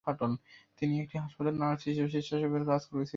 তিনি 0.79 0.93
একটি 0.99 1.15
হাসপাতালে 1.17 1.57
নার্স 1.57 1.81
হিসাবে 1.89 2.09
স্বেচ্ছাসেবকের 2.09 2.65
কাজ 2.65 2.81
করেছিলেন। 2.91 3.09